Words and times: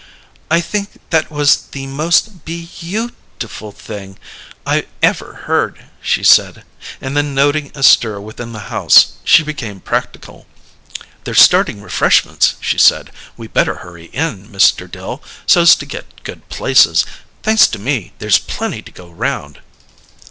"I 0.49 0.61
think 0.61 0.99
that 1.11 1.29
was 1.29 1.55
the 1.73 1.85
most 1.85 2.43
be 2.43 2.69
you 2.79 3.11
tiful 3.37 3.71
thing 3.71 4.17
I 4.65 4.87
ever 5.03 5.41
heard!" 5.45 5.89
she 6.01 6.23
said; 6.23 6.63
and 6.99 7.15
then, 7.15 7.35
noting 7.35 7.71
a 7.75 7.83
stir 7.83 8.19
within 8.19 8.51
the 8.51 8.71
house, 8.73 9.11
she 9.23 9.43
became 9.43 9.79
practical. 9.79 10.47
"They're 11.23 11.35
starting 11.35 11.83
refreshments," 11.83 12.55
she 12.59 12.79
said. 12.79 13.11
"We 13.37 13.45
better 13.45 13.75
hurry 13.85 14.05
in, 14.05 14.47
Mr. 14.47 14.89
Dill, 14.89 15.21
so's 15.45 15.75
to 15.75 15.85
get 15.85 16.23
good 16.23 16.49
places. 16.49 17.05
Thanks 17.43 17.67
to 17.67 17.77
me, 17.77 18.13
there's 18.17 18.39
plenty 18.39 18.81
to 18.81 18.91
go 18.91 19.07
round." 19.11 19.59